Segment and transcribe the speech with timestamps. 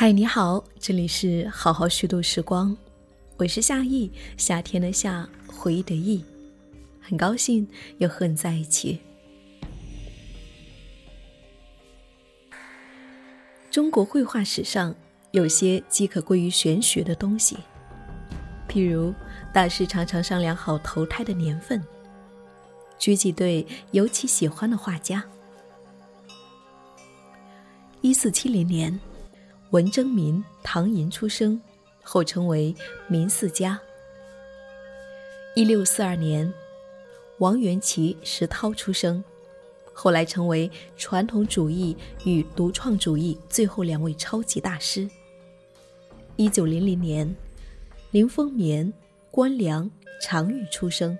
[0.00, 2.76] 嗨，你好，这里是好好虚度时光，
[3.36, 6.24] 我是夏意，夏天的夏，回忆的忆，
[7.02, 7.68] 很高兴
[7.98, 9.00] 又和你在一起。
[13.72, 14.94] 中国绘画史上
[15.32, 17.56] 有些既可归于玄学的东西，
[18.68, 19.12] 譬如
[19.52, 21.82] 大师常常商量好投胎的年份，
[23.00, 25.24] 举几对尤其喜欢的画家。
[28.00, 28.96] 一四七零年。
[29.70, 31.60] 文征明，唐寅出生，
[32.02, 32.74] 后称为
[33.06, 33.78] 明四家。
[35.54, 36.50] 一六四二年，
[37.36, 39.22] 王元祁、石涛出生，
[39.92, 45.06] 后来成为传统主义与独创主义最后两位超级大师。
[46.36, 47.36] 一九零零年，
[48.10, 48.90] 林风眠、
[49.30, 49.90] 关良、
[50.22, 51.18] 常玉出生，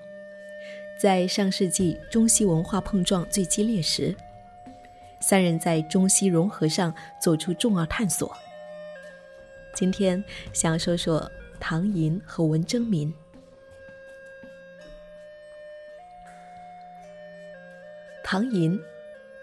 [0.99, 4.17] 在上世纪中西文化碰撞最激烈时。
[5.21, 8.37] 三人在中西融合上做出重要探索。
[9.75, 11.31] 今天想要说说
[11.61, 13.13] 唐寅和文征明。
[18.23, 18.79] 唐寅，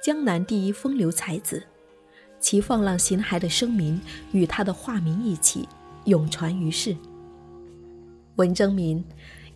[0.01, 1.63] 江南第一风流才子，
[2.39, 3.99] 其放浪形骸的声名
[4.31, 5.67] 与他的化名一起
[6.05, 6.95] 永传于世。
[8.35, 9.03] 文征明，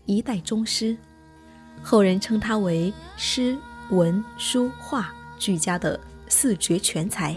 [0.05, 0.97] 一代宗师，
[1.83, 3.55] 后人称他为诗
[3.91, 5.13] 文书画。
[5.39, 7.35] 俱佳的四绝全才。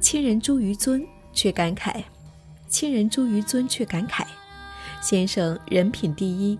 [0.00, 2.02] 亲人朱于尊却感慨，
[2.68, 4.24] 亲人朱于尊却感慨，
[5.00, 6.58] 先生人品第一，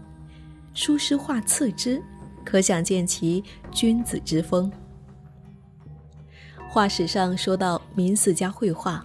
[0.74, 2.02] 书诗画次之，
[2.44, 4.70] 可想见其君子之风。
[6.68, 9.04] 画史上说到明四家绘画，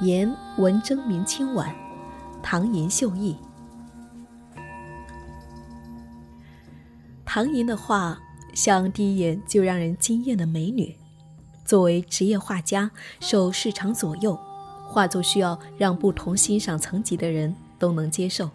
[0.00, 1.74] 言文征明清婉，
[2.42, 3.36] 唐寅秀逸。
[7.24, 8.18] 唐寅的画。
[8.56, 10.96] 像第一眼就让人惊艳的美女，
[11.66, 12.90] 作为职业画家，
[13.20, 14.34] 受市场左右，
[14.88, 18.48] 画作需要让不同欣赏层级的人都能接受。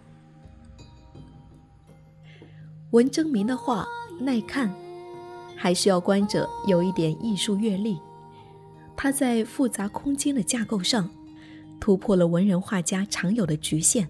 [2.90, 3.86] 文征明的画
[4.18, 4.74] 耐看，
[5.56, 7.96] 还需要观者有一点艺术阅历。
[8.96, 11.08] 他在复杂空间的架构上，
[11.78, 14.08] 突破了文人画家常有的局限。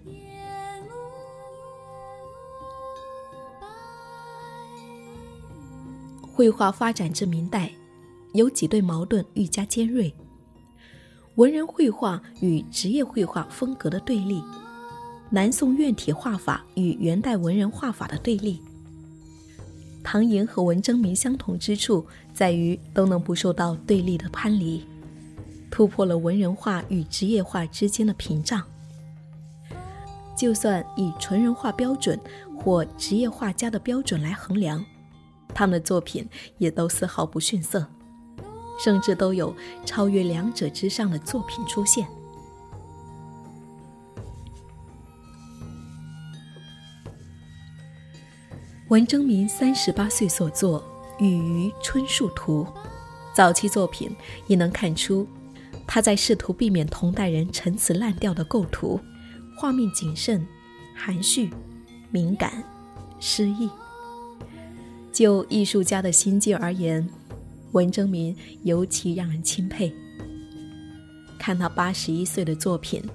[6.33, 7.71] 绘画发展至明代，
[8.33, 10.11] 有几对矛盾愈加尖锐：
[11.35, 14.41] 文人绘画与职业绘画风格的对立，
[15.29, 18.59] 南宋院体画法与元代文人画法的对立。
[20.03, 24.83] 唐寅和文征明相同之处在于都能不受到对立的藩篱，
[25.69, 28.63] 突破了文人画与职业画之间的屏障。
[30.35, 32.19] 就算以纯人画标准
[32.57, 34.83] 或职业画家的标准来衡量。
[35.53, 36.27] 他们的作品
[36.57, 37.85] 也都丝毫不逊色，
[38.79, 39.55] 甚至都有
[39.85, 42.07] 超越两者之上的作品出现。
[48.89, 50.83] 文征明三十八岁所作
[51.23, 51.37] 《雨
[51.67, 52.63] 余春树图》，
[53.33, 54.15] 早期作品
[54.45, 55.27] 也能看出
[55.87, 58.99] 他在试图避免同代人陈词滥调的构图，
[59.57, 60.45] 画面谨慎、
[60.95, 61.51] 含蓄、
[62.11, 62.63] 敏感、
[63.19, 63.67] 诗意。
[65.13, 67.07] 就艺术家的心境而言，
[67.71, 69.93] 文征明尤其让人钦佩。
[71.37, 73.01] 看他八十一岁的作品《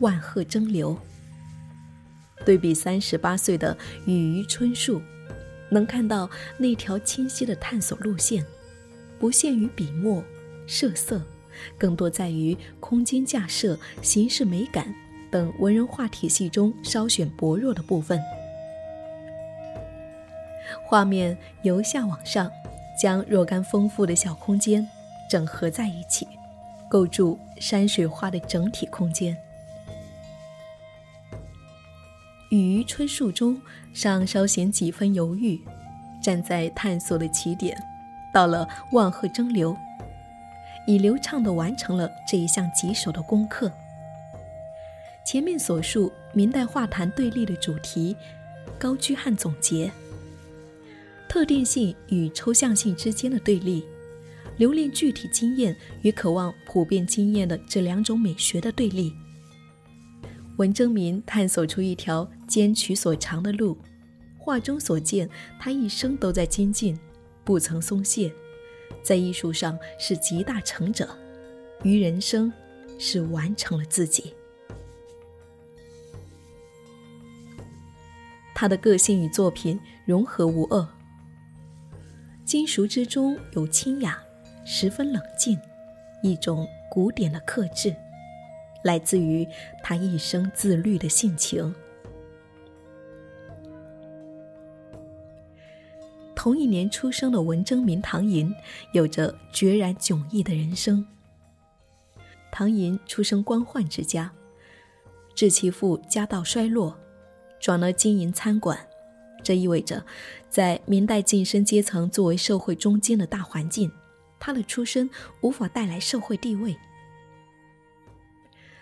[0.00, 0.94] 万壑争流》，
[2.44, 3.74] 对比三十八岁的
[4.10, 4.98] 《雨余春树》，
[5.70, 6.28] 能看到
[6.58, 8.44] 那条清晰的探索路线，
[9.18, 10.22] 不限于笔墨、
[10.66, 11.22] 设色，
[11.78, 14.94] 更多在于空间架设、形式美感
[15.30, 18.20] 等文人画体系中稍显薄弱的部分。
[20.86, 22.50] 画面由下往上，
[22.96, 24.86] 将若干丰富的小空间
[25.28, 26.28] 整合在一起，
[26.88, 29.36] 构筑山水画的整体空间。
[32.50, 33.60] 雨余春树中，
[33.92, 35.60] 尚稍显几分犹豫，
[36.22, 37.76] 站在探索的起点，
[38.32, 39.76] 到了万壑争流，
[40.86, 43.70] 已流畅地完成了这一项棘手的功课。
[45.24, 48.16] 前面所述明代画坛对立的主题，
[48.78, 49.90] 高居汉总结。
[51.36, 53.84] 特定性与抽象性之间的对立，
[54.56, 59.12] 留恋具体经验与渴望普遍经验的这两种美学的对立。
[60.56, 63.76] 文征明探索出一条兼取所长的路，
[64.38, 65.28] 画中所见，
[65.60, 66.98] 他一生都在精进，
[67.44, 68.32] 不曾松懈，
[69.02, 71.06] 在艺术上是集大成者，
[71.82, 72.50] 于人生
[72.98, 74.32] 是完成了自己。
[78.54, 80.95] 他的个性与作品融合无二。
[82.46, 84.22] 金熟之中有清雅，
[84.64, 85.58] 十分冷静，
[86.22, 87.92] 一种古典的克制，
[88.84, 89.44] 来自于
[89.82, 91.74] 他一生自律的性情。
[96.36, 98.54] 同一年出生的文征明、唐寅，
[98.92, 101.04] 有着决然迥异的人生。
[102.52, 104.30] 唐寅出生官宦之家，
[105.34, 106.96] 致其父家道衰落，
[107.58, 108.78] 转了经营餐馆。
[109.46, 110.04] 这意味着，
[110.50, 113.88] 在明代晋升阶层作为社会中间的大环境，
[114.40, 115.08] 他的出身
[115.40, 116.76] 无法带来社会地位。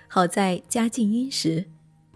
[0.09, 1.67] 好在家境殷实，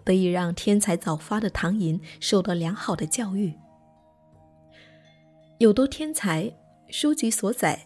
[0.03, 3.53] 得以让天才早发的唐寅受到良好的教育。
[5.59, 6.51] 有多天才，
[6.89, 7.85] 书籍所载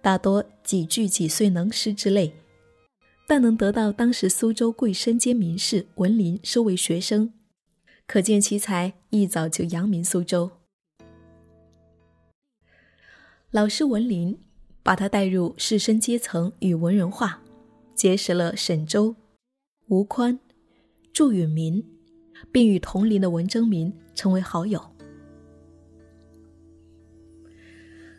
[0.00, 2.32] 大多几句几岁能诗之类，
[3.28, 7.34] 但能得到当时苏州贵身兼名士文林收为学生。
[8.10, 10.50] 可见其才一早就扬名苏州。
[13.52, 14.36] 老师文林
[14.82, 17.40] 把他带入士绅阶层与文人画，
[17.94, 19.14] 结识了沈周、
[19.86, 20.40] 吴宽、
[21.12, 21.88] 祝允民，
[22.50, 24.90] 并与同龄的文征明成为好友。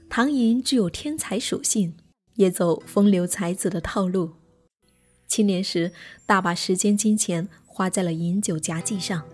[0.07, 1.97] 唐寅具有天才属性，
[2.35, 4.35] 也走风流才子的套路。
[5.27, 5.91] 青年时，
[6.25, 9.27] 大把时间金钱花在了饮酒夹计上。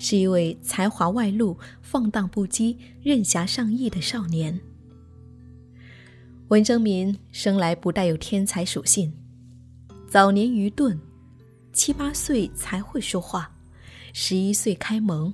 [0.00, 4.58] 是一位才华外露、放荡不羁、任侠上义的少年。
[6.48, 9.12] 文征明生来不带有天才属性，
[10.08, 10.98] 早年愚钝，
[11.72, 13.52] 七八岁才会说话，
[14.14, 15.32] 十一岁开蒙。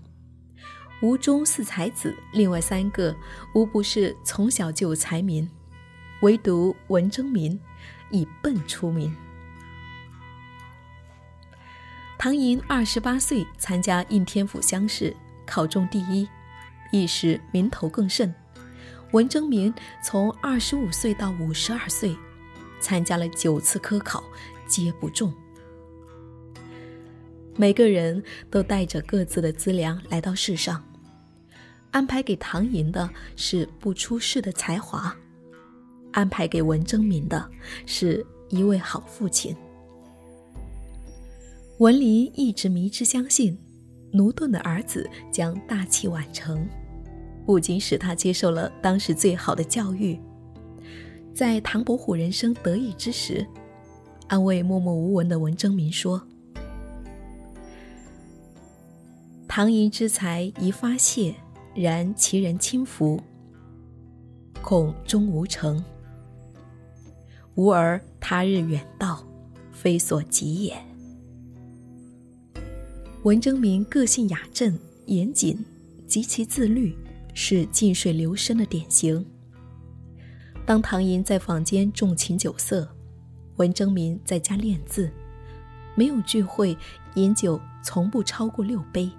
[1.01, 3.15] 吴中四才子，另外三个
[3.55, 5.49] 无不是从小就有才名，
[6.23, 7.59] 唯独文征明
[8.11, 9.15] 以笨出名。
[12.19, 15.15] 唐寅二十八岁参加应天府乡试，
[15.47, 16.27] 考中第一，
[16.91, 18.33] 一时名头更盛。
[19.13, 19.73] 文征明
[20.03, 22.17] 从二十五岁到五十二岁，
[22.81, 24.25] 参加了九次科考，
[24.67, 25.33] 皆不中。
[27.55, 30.83] 每个人都带着各自的资粮来到世上，
[31.91, 35.15] 安排给唐寅的是不出世的才华，
[36.13, 37.49] 安排给文征明的
[37.85, 39.55] 是一位好父亲。
[41.79, 43.55] 文林一直迷之相信，
[44.11, 46.67] 奴顿的儿子将大器晚成，
[47.45, 50.19] 不仅使他接受了当时最好的教育，
[51.35, 53.47] 在唐伯虎人生得意之时，
[54.27, 56.27] 安慰默默无闻的文征明说
[59.47, 61.35] ：“唐寅之才宜发泄，
[61.75, 63.21] 然其人轻浮，
[64.63, 65.85] 恐终无成。
[67.57, 69.23] 吾儿他日远道，
[69.71, 70.75] 非所及也。”
[73.27, 75.59] 文征明个性雅正、严谨，
[76.07, 76.97] 极其自律，
[77.35, 79.27] 是静水流深的典型。
[80.65, 82.89] 当唐寅在坊间纵情酒色，
[83.57, 85.11] 文征明在家练字，
[85.97, 86.79] 没有聚会
[87.17, 89.11] 饮酒，从不超过六杯。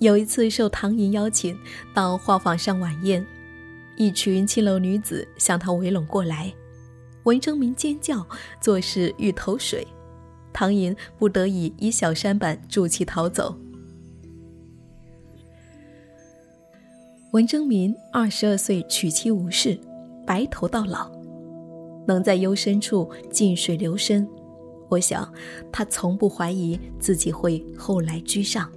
[0.00, 1.54] 有一次受唐寅邀请
[1.92, 3.22] 到画舫上晚宴，
[3.98, 6.50] 一群青楼女子向他围拢过来，
[7.24, 8.26] 文征明尖叫，
[8.62, 9.86] 做事欲投水。
[10.54, 13.54] 唐寅不得已以小山板助其逃走。
[17.32, 19.76] 文征明二十二岁娶妻无事，
[20.24, 21.10] 白头到老，
[22.06, 24.26] 能在幽深处静水流深，
[24.88, 25.28] 我想
[25.72, 28.70] 他从不怀疑自己会后来居上。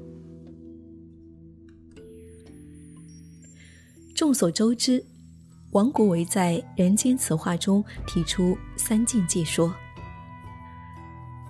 [4.15, 5.05] 众所周知，
[5.73, 9.71] 王国维在《人间词话》中提出三境界说。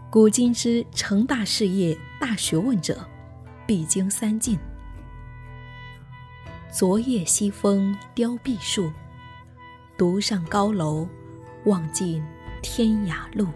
[0.09, 3.05] 古今之成大事业、大学问者，
[3.65, 4.57] 必经三境。
[6.71, 8.89] 昨夜西风凋碧树，
[9.97, 11.05] 独上高楼，
[11.65, 12.23] 望尽
[12.61, 13.47] 天涯路。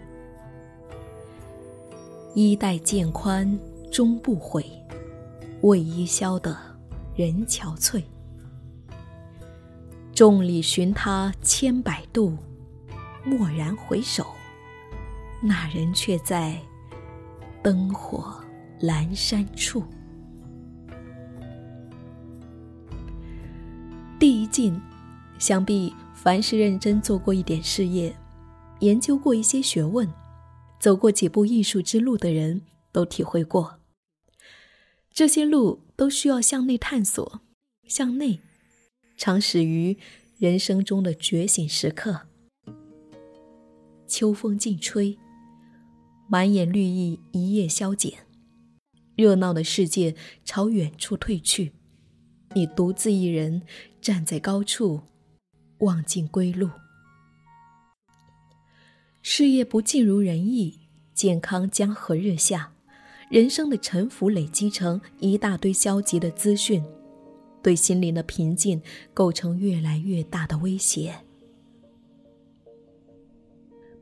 [2.34, 3.58] 衣带渐宽
[3.90, 4.62] 终不悔，
[5.62, 6.54] 为伊消得
[7.16, 8.02] 人憔悴。
[10.14, 12.36] 众里寻他千百度，
[13.24, 14.26] 蓦然回首。
[15.44, 16.56] 那人却在
[17.64, 18.42] 灯火
[18.80, 19.82] 阑珊处。
[24.20, 24.80] 第一境，
[25.40, 28.14] 想必凡是认真做过一点事业、
[28.78, 30.08] 研究过一些学问、
[30.78, 33.80] 走过几步艺术之路的人都体会过。
[35.12, 37.40] 这些路都需要向内探索，
[37.88, 38.38] 向内，
[39.16, 39.98] 常始于
[40.38, 42.28] 人生中的觉醒时刻。
[44.06, 45.18] 秋风劲吹。
[46.32, 48.10] 满眼绿意一夜消减，
[49.16, 50.14] 热闹的世界
[50.46, 51.72] 朝远处退去，
[52.54, 53.60] 你独自一人
[54.00, 55.02] 站在高处，
[55.80, 56.70] 望尽归路。
[59.20, 60.80] 事业不尽如人意，
[61.12, 62.72] 健康江河日下，
[63.28, 66.82] 人生的沉浮累积成一大堆消极的资讯，
[67.62, 68.80] 对心灵的平静
[69.12, 71.14] 构成越来越大的威胁。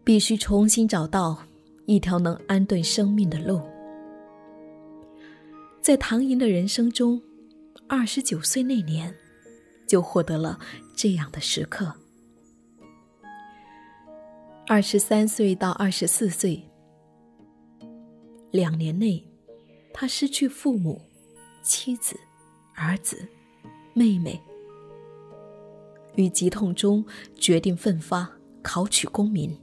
[0.05, 1.45] 必须重新找到
[1.91, 3.61] 一条能安顿生命的路。
[5.83, 7.21] 在唐寅的人生中，
[7.89, 9.13] 二十九岁那年，
[9.89, 10.57] 就获得了
[10.95, 11.93] 这样的时刻。
[14.69, 16.63] 二十三岁到二十四岁，
[18.53, 19.29] 两年内，
[19.93, 21.03] 他失去父母、
[21.61, 22.15] 妻子、
[22.77, 23.27] 儿子、
[23.95, 24.41] 妹妹，
[26.15, 27.05] 于疾痛中
[27.35, 28.31] 决定奋发
[28.63, 29.59] 考取功名。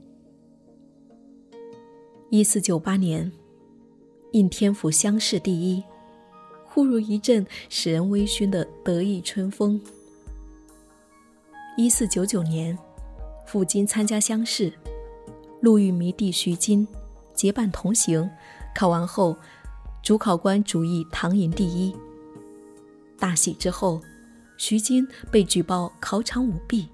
[2.30, 3.32] 一四九八年，
[4.32, 5.82] 应天府乡试第一，
[6.66, 9.80] 忽如一阵使人微醺的得意春风。
[11.78, 12.78] 一四九九年，
[13.46, 14.70] 赴京参加乡试。
[15.62, 16.86] 路遇迷弟徐金，
[17.32, 18.28] 结伴同行。
[18.74, 19.34] 考完后，
[20.02, 21.96] 主考官主意唐寅第一。
[23.18, 24.02] 大喜之后，
[24.58, 26.88] 徐金被举报考场舞弊，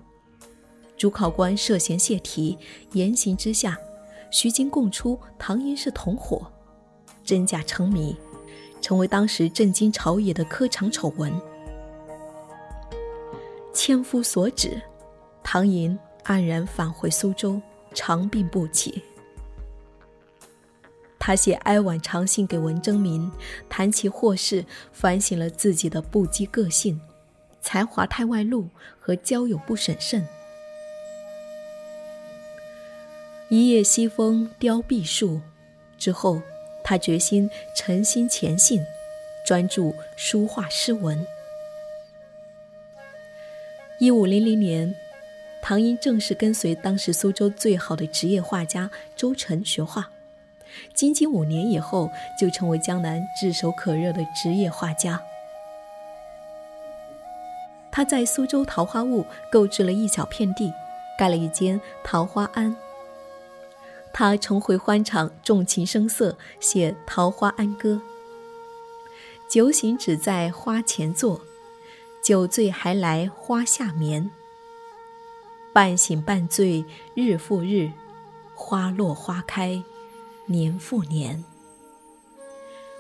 [0.97, 2.57] 主考官涉嫌泄题，
[2.93, 3.77] 严刑之下，
[4.35, 6.45] 徐金供出唐寅是同伙，
[7.23, 8.17] 真假成谜，
[8.81, 11.33] 成为当时震惊朝野的科场丑闻。
[13.73, 14.83] 千夫所指，
[15.45, 17.63] 唐寅黯然返回苏州。
[17.95, 19.01] 长病不起，
[21.17, 23.31] 他写哀婉长信给文征明，
[23.69, 27.01] 谈起祸事，反省了自己的不羁个性、
[27.61, 30.27] 才华太外露和交友不审慎。
[33.49, 35.41] 一夜西风凋碧树
[35.99, 36.41] 之后，
[36.83, 38.85] 他决心诚心潜信，
[39.47, 41.27] 专注书画诗文。
[43.99, 44.95] 一五零零年。
[45.67, 50.11] 唐寅正式跟随当时苏州最好的职业画家周晨学画，
[50.93, 55.23] 仅仅五年以后，就成为江南炙手可热的职业画家。
[57.91, 60.71] 他在苏州桃花坞购置了一小片地，
[61.19, 62.77] 盖了一间桃花庵。
[64.17, 67.95] 他重回欢场，纵情声色写《桃花庵歌》
[69.51, 71.41] ：“酒醒只在花前坐，
[72.23, 74.31] 酒醉还来花下眠。”
[75.75, 77.91] 半醒半醉日复日，
[78.55, 79.83] 花落花开
[80.47, 81.43] 年复年。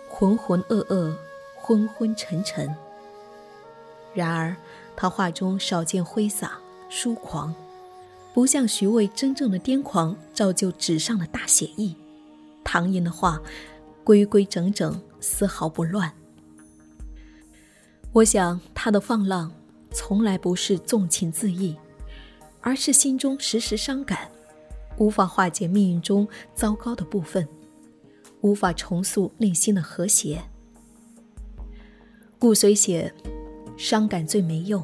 [0.09, 1.14] 浑浑噩噩，
[1.56, 2.76] 昏昏沉沉。
[4.12, 4.56] 然而，
[4.97, 6.59] 他画中少见挥洒
[6.90, 7.54] 疏狂，
[8.35, 11.97] 不像徐渭真正的癫狂，照就纸上的大写意。
[12.62, 13.41] 唐寅的画
[14.03, 16.12] 规规整整，丝毫不乱。
[18.12, 19.50] 我想，他的放浪
[19.93, 21.75] 从来不是纵情恣意。
[22.67, 24.26] 而是心中时时伤感，
[24.97, 27.47] 无法化解命运中糟糕的部分，
[28.41, 30.43] 无法重塑内心的和谐，
[32.38, 33.12] 故虽写
[33.76, 34.83] 伤感最没用，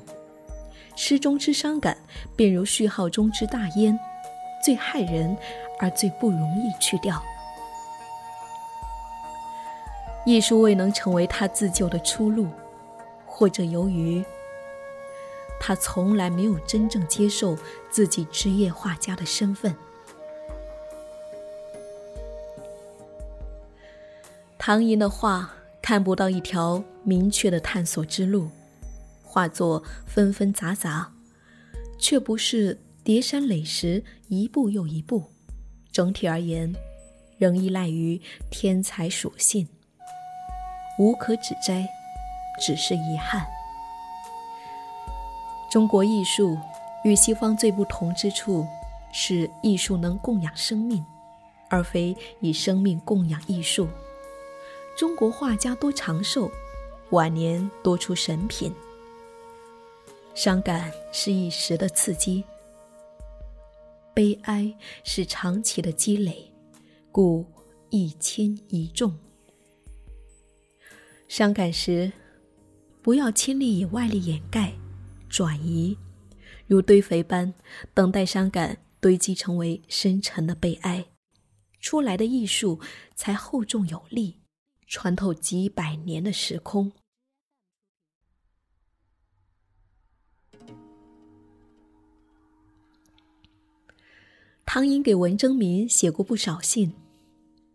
[1.03, 1.97] 诗中之伤感
[2.37, 3.99] 便如序号中之大烟，
[4.63, 5.35] 最害人
[5.79, 7.21] 而最不容易去掉。
[10.27, 12.49] 艺术未能成为他自救的出路，
[13.25, 14.23] 或者由于。
[15.59, 17.57] 他从来没有真正接受
[17.91, 19.75] 自己职业画家的身份。
[24.59, 28.51] 唐寅的画看不到一条明确的探索之路，
[29.31, 31.13] 画作纷纷杂杂，
[31.97, 35.31] 却不是叠山垒石，一步又一步。
[35.93, 36.75] 整体而言，
[37.39, 38.21] 仍依赖于
[38.51, 39.69] 天才属性，
[40.99, 41.87] 无可指摘，
[42.61, 43.47] 只是遗憾。
[45.71, 46.59] 中国艺术
[47.05, 48.67] 与西方最不同之处
[49.13, 51.05] 是，艺术能供养生命，
[51.69, 53.87] 而非以生命供养艺术。
[54.99, 56.51] 中国画家多长寿，
[57.11, 58.75] 晚年多出神品。
[60.43, 62.43] 伤感是一时的刺激，
[64.15, 66.51] 悲哀是长期的积累，
[67.13, 67.45] 故
[67.91, 69.15] 一轻一重。
[71.29, 72.11] 伤感时，
[73.03, 74.73] 不要轻力以外力掩盖。
[75.29, 75.99] 转移，
[76.67, 77.53] 如堆肥般
[77.93, 81.05] 等待伤感堆积成为深沉的悲哀，
[81.81, 82.81] 出来的艺术
[83.15, 84.41] 才厚重有力，
[84.87, 86.91] 穿透几百年的时空。
[94.73, 96.93] 唐寅给文征明写过不少信，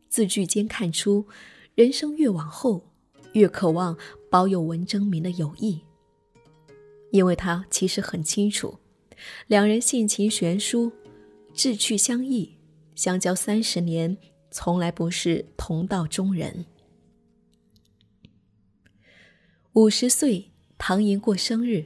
[0.07, 1.25] 字句间看出，
[1.73, 2.85] 人生越往后，
[3.33, 3.97] 越渴望
[4.31, 5.81] 保有文征明的友谊。
[7.11, 8.77] 因为他其实很清楚，
[9.47, 10.89] 两人性情悬殊，
[11.53, 12.55] 志趣相异，
[12.95, 14.17] 相交三十年，
[14.49, 16.65] 从来不是同道中人。
[19.73, 21.83] 五十岁，唐寅过生日，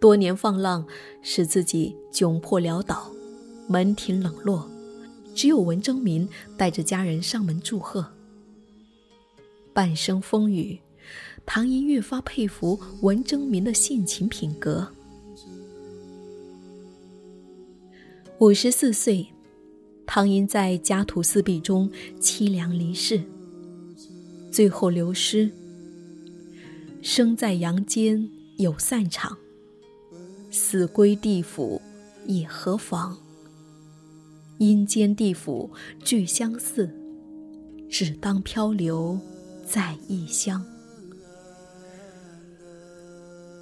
[0.00, 0.86] 多年放浪
[1.20, 3.10] 使自己窘迫潦倒，
[3.70, 4.68] 门庭冷落，
[5.32, 8.04] 只有文征明带着家人上门祝贺。
[9.72, 10.80] 半生风雨，
[11.46, 14.88] 唐寅越发佩服文征明的性情品格。
[18.40, 19.28] 五十四岁，
[20.04, 21.88] 唐寅在家徒四壁中
[22.20, 23.22] 凄凉离世，
[24.50, 25.48] 最后流诗。
[27.02, 29.38] 生在阳间有散场，
[30.50, 31.80] 死归地府
[32.26, 33.16] 也何妨？
[34.60, 35.70] 阴间地府
[36.04, 36.94] 俱相似，
[37.88, 39.18] 只当漂流
[39.64, 40.62] 在异乡。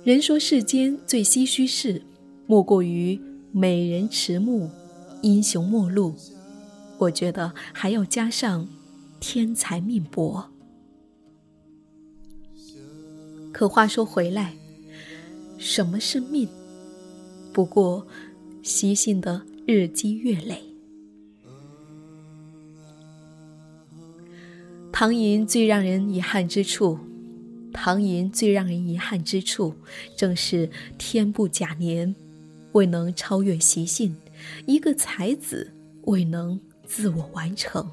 [0.02, 2.02] 人说世间最唏嘘事，
[2.48, 3.20] 莫过于
[3.52, 4.68] 美人迟暮，
[5.22, 6.16] 英雄末路。
[6.98, 8.66] 我觉得还要加上
[9.20, 10.50] 天才命薄。
[13.52, 14.56] 可话说回来，
[15.58, 16.48] 什么是命？
[17.52, 18.04] 不过
[18.64, 20.67] 习性的日积月累。
[24.90, 26.98] 唐寅最让人遗憾之处，
[27.72, 29.72] 唐寅最让人遗憾之处，
[30.16, 30.68] 正是
[30.98, 32.14] 天不假年，
[32.72, 34.16] 未能超越习性，
[34.66, 35.72] 一个才子
[36.06, 37.88] 未能自我完成。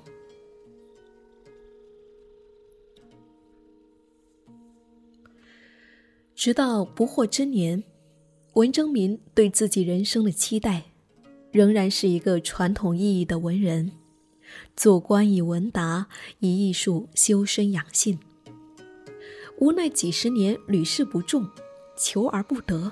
[6.36, 7.84] 直到不惑之年，
[8.54, 10.84] 文征明对自己人生的期待，
[11.52, 13.92] 仍然是一个传统意义的文人，
[14.76, 16.08] 做官以文达，
[16.40, 18.20] 以艺术修身养性。
[19.60, 21.50] 无奈几十年屡试不中，
[21.98, 22.92] 求而不得，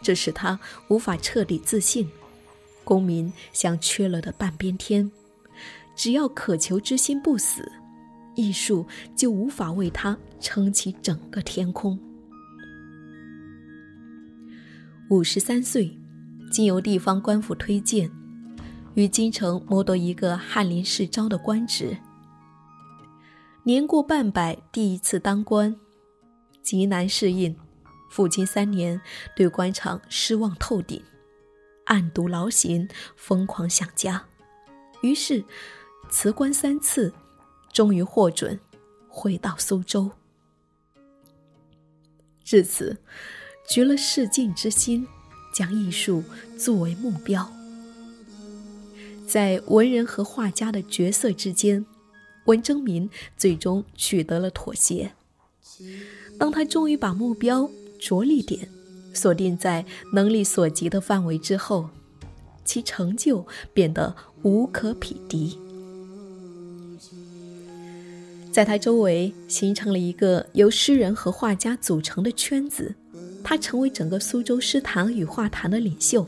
[0.00, 2.08] 这使他无法彻底自信。
[2.82, 5.10] 功名像缺了的半边天，
[5.94, 7.70] 只要渴求之心不死，
[8.36, 11.98] 艺术就无法为他撑起整个天空。
[15.10, 15.98] 五十三岁，
[16.50, 18.10] 经由地方官府推荐，
[18.96, 21.98] 于京城谋得一个翰林世招的官职。
[23.62, 25.76] 年过半百，第一次当官，
[26.62, 27.54] 极难适应。
[28.10, 28.98] 父亲三年，
[29.36, 31.02] 对官场失望透顶，
[31.84, 34.24] 暗度劳形，疯狂想家。
[35.02, 35.44] 于是
[36.08, 37.12] 辞官三次，
[37.72, 38.58] 终于获准
[39.08, 40.10] 回到苏州。
[42.42, 42.96] 至此。
[43.68, 45.04] 绝了世境之心，
[45.52, 46.22] 将艺术
[46.56, 47.50] 作为目标。
[49.26, 51.84] 在文人和画家的角色之间，
[52.46, 55.12] 文征明最终取得了妥协。
[56.38, 58.68] 当他终于把目标着力点
[59.12, 61.90] 锁定在能力所及的范围之后，
[62.64, 65.58] 其成就变得无可匹敌。
[68.52, 72.94] 在他周围形成了一个由诗人和画家组成的圈子。
[73.48, 76.26] 他成为整个苏州诗坛与画坛的领袖。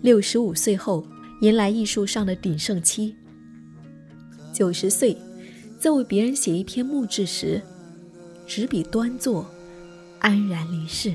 [0.00, 1.04] 六十五岁后，
[1.40, 3.14] 迎来艺术上的鼎盛期。
[4.52, 5.16] 九十岁，
[5.78, 7.62] 在为别人写一篇墓志时，
[8.46, 9.48] 执笔端坐，
[10.18, 11.14] 安然离世。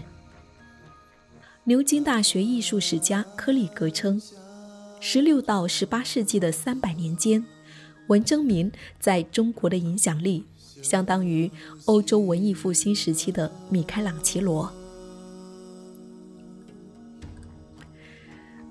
[1.65, 4.21] 牛津大学艺术史家柯里格称，
[5.01, 7.43] 十六到十八世纪的三百年间，
[8.07, 10.45] 文征明在中国的影响力。
[10.81, 11.49] 相当于
[11.85, 14.69] 欧洲文艺复兴时期的米开朗琪罗。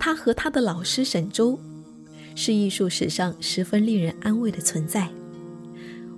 [0.04, 1.56] 他和他的老师沈周，
[2.34, 5.08] 是艺术史上十分令人安慰的存在。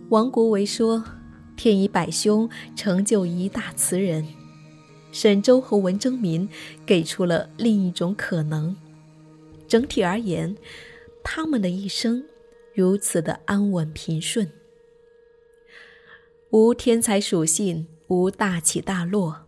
[0.08, 1.04] 王国维说
[1.54, 4.26] ：“天以百凶成就一大词人。”
[5.12, 6.48] 沈周和文征明
[6.86, 8.74] 给出了另一种可能。
[9.68, 10.56] 整体而言，
[11.22, 12.24] 他们的一生
[12.72, 14.50] 如此的安稳平顺。
[16.48, 19.42] 无天才属性，无大起大落，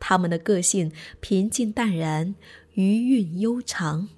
[0.00, 2.34] 他们的个性平静淡然，
[2.74, 4.08] 余韵悠长。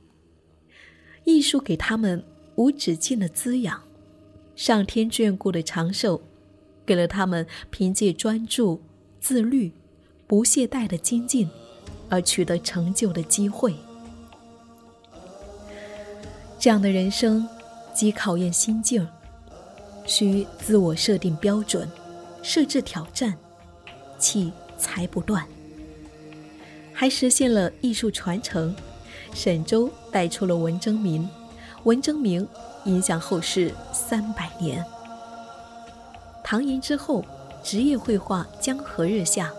[1.24, 2.24] 艺术给他们
[2.56, 3.82] 无止境的滋养，
[4.54, 6.22] 上天眷顾的长寿，
[6.84, 8.82] 给了他们凭借专注、
[9.20, 9.72] 自律、
[10.26, 11.48] 不懈怠的精进
[12.08, 13.74] 而取得成就的机会。
[16.58, 17.48] 这样的人生，
[17.94, 19.06] 既考验心境，
[20.06, 21.88] 需自我设定标准。
[22.42, 23.38] 设置挑战，
[24.18, 25.48] 气才不断。
[26.94, 28.74] 还实现了艺术传承。
[29.34, 31.28] 沈周带出了文征明，
[31.82, 32.46] 文征明
[32.84, 34.82] 影响后世三百年。
[36.44, 37.24] 唐寅之后，
[37.64, 39.50] 职业绘画江河日下，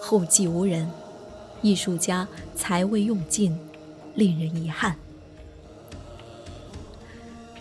[0.00, 0.90] 后继无人，
[1.62, 2.26] 艺术家
[2.56, 3.56] 才未用尽，
[4.14, 4.96] 令人遗憾。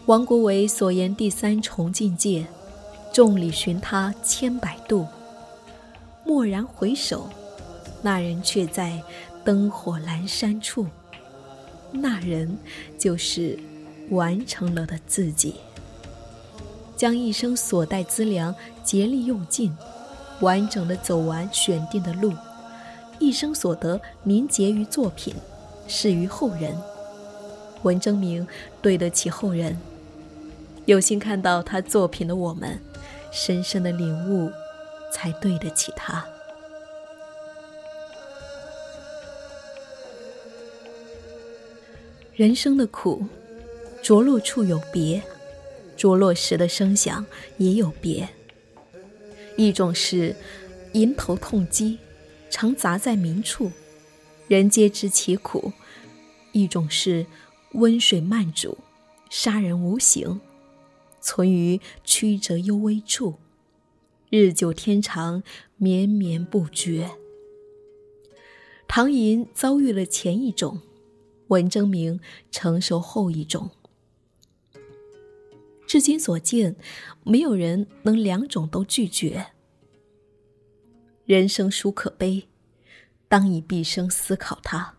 [0.07, 2.47] 王国维所言第三重境界，
[3.13, 5.05] 众里寻他千百度，
[6.25, 7.29] 蓦然回首，
[8.01, 9.01] 那人却在
[9.43, 10.87] 灯火阑珊处。
[11.91, 12.57] 那人
[12.97, 13.57] 就是
[14.09, 15.55] 完成了的自己，
[16.95, 19.75] 将一生所带资粮竭力用尽，
[20.41, 22.31] 完整的走完选定的路，
[23.17, 25.33] 一生所得凝结于作品，
[25.87, 26.77] 示于后人。
[27.81, 28.47] 文征明
[28.81, 29.79] 对得起后人。
[30.85, 32.79] 有幸看到他作品的我们，
[33.31, 34.51] 深深的领悟，
[35.11, 36.25] 才对得起他。
[42.39, 43.25] 人生的苦，
[44.01, 45.21] 着落处有别，
[45.97, 47.25] 着落时的声响
[47.57, 48.29] 也有别。
[49.57, 50.33] 一种是
[50.93, 51.97] 迎头痛击，
[52.49, 53.69] 常砸在明处，
[54.47, 55.73] 人皆知其苦；
[56.53, 57.25] 一种是
[57.73, 58.77] 温水慢煮，
[59.29, 60.39] 杀人无形。
[61.19, 63.35] 存于曲折幽微处，
[64.29, 65.43] 日久天长，
[65.75, 67.09] 绵绵不绝。
[68.87, 70.79] 唐寅遭遇了前一种，
[71.49, 73.69] 文征明承受后一种。
[75.85, 76.75] 至今所见，
[77.23, 79.47] 没有人能两种都拒绝。
[81.25, 82.47] 人生殊可悲，
[83.27, 84.95] 当以毕生思考它，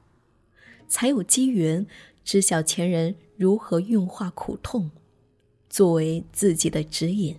[0.86, 1.86] 才有机缘
[2.24, 4.90] 知晓前人如何运化苦痛。
[5.68, 7.36] 作为自己的指引，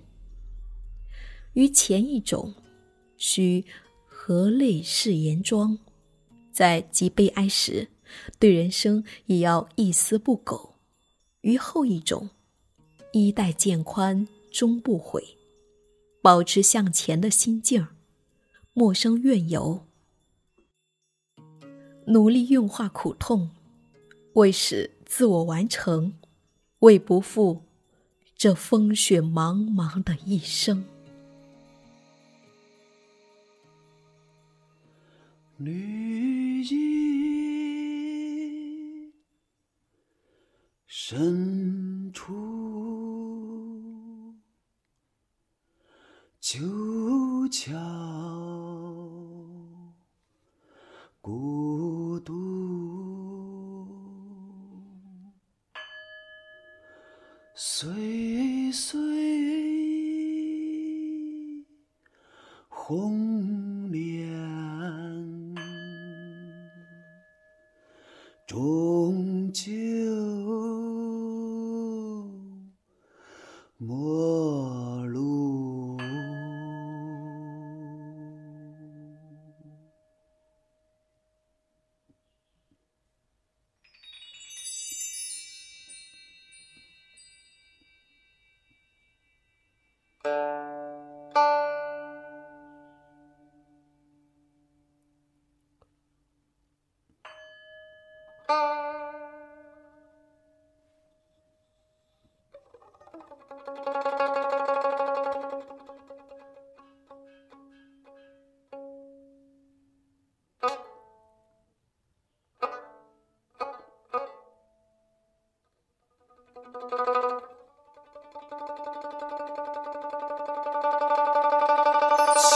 [1.52, 2.54] 于前一种，
[3.18, 3.66] 需
[4.06, 5.78] 和泪拭颜妆，
[6.50, 7.90] 在极悲哀时，
[8.40, 10.76] 对人生也要一丝不苟；
[11.42, 12.30] 于后一种，
[13.14, 15.38] 衣带渐宽终不悔，
[16.22, 17.88] 保持向前的心境
[18.74, 19.86] 莫生怨尤，
[22.06, 23.52] 努力运化苦痛，
[24.34, 26.14] 为使自我完成，
[26.80, 27.64] 为不负。
[28.36, 30.84] 这风雪茫茫的一生，
[35.58, 37.31] 绿意
[40.94, 42.36] 深处，
[46.42, 46.60] 旧
[47.48, 47.78] 桥
[51.22, 52.36] 孤独，
[57.56, 57.88] 岁。
[58.74, 59.00] 岁
[62.70, 65.56] 红莲，
[68.48, 69.51] 中
[73.82, 74.11] 究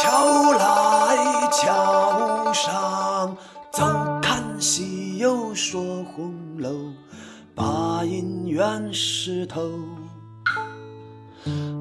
[0.05, 3.35] 桥来桥上，
[3.71, 3.83] 走
[4.21, 6.69] 看西游说红楼，
[7.55, 9.67] 八音原石头，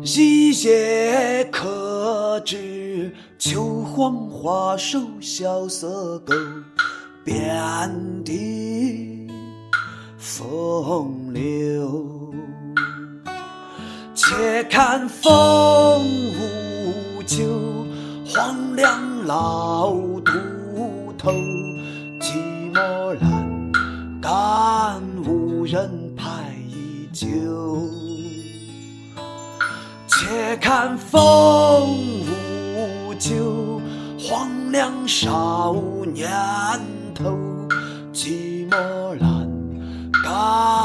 [0.02, 6.32] 一夜可知秋黄花瘦萧瑟狗，
[7.24, 9.30] 遍地
[10.16, 12.32] 风流。
[14.14, 16.02] 且看风
[16.38, 17.73] 无咎。
[18.35, 19.92] 荒凉老
[20.25, 20.33] 秃
[21.16, 21.31] 头，
[22.18, 23.73] 寂寞阑
[24.20, 27.29] 干无人拍依旧。
[30.09, 33.81] 且看风无酒，
[34.18, 35.77] 荒凉少
[36.12, 36.29] 年
[37.14, 37.38] 头，
[38.12, 38.77] 寂寞
[39.16, 39.49] 阑
[40.25, 40.84] 干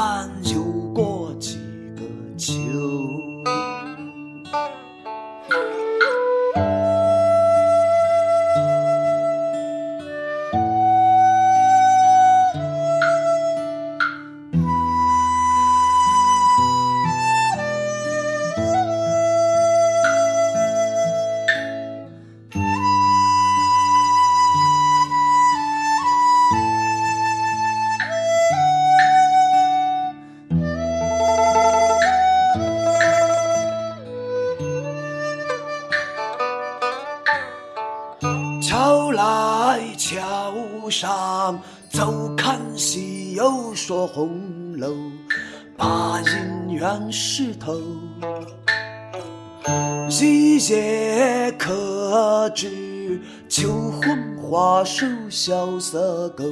[50.68, 53.18] 夜可知
[53.48, 56.44] 秋魂花瘦萧瑟狗，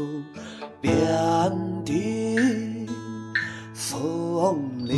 [0.81, 0.91] 遍
[1.85, 2.87] 地
[3.75, 4.97] 风流。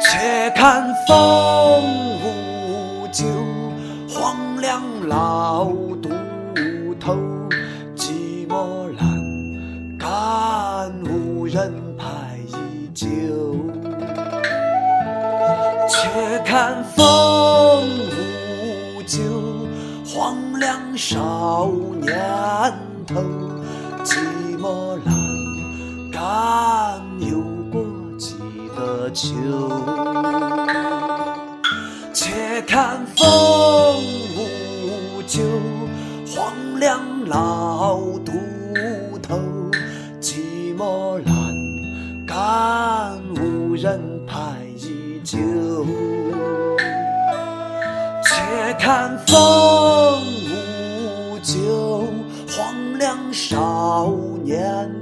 [0.00, 3.24] 且看风无咎，
[4.08, 5.66] 黄粱老
[16.56, 17.04] 看风
[18.96, 19.18] 无咎，
[20.06, 21.68] 黄粱少
[22.00, 22.14] 年
[23.08, 23.20] 头，
[24.04, 27.40] 寂寞阑干有
[27.72, 27.82] 过
[28.16, 28.36] 几
[28.76, 29.34] 个秋。
[32.12, 33.26] 且看风
[34.36, 35.42] 无咎，
[36.24, 38.30] 黄粱老渡
[39.20, 39.40] 头，
[40.20, 46.23] 寂寞阑干无人拍依旧。
[48.84, 52.06] 看风舞酒，
[52.46, 54.12] 荒凉少
[54.44, 54.93] 年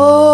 [0.00, 0.29] 风